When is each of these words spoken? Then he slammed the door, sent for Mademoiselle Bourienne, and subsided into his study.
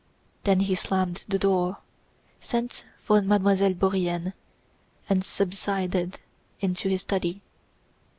Then 0.45 0.61
he 0.61 0.73
slammed 0.73 1.23
the 1.27 1.37
door, 1.37 1.77
sent 2.39 2.85
for 3.03 3.21
Mademoiselle 3.21 3.75
Bourienne, 3.75 4.33
and 5.07 5.23
subsided 5.23 6.17
into 6.59 6.89
his 6.89 7.03
study. 7.03 7.43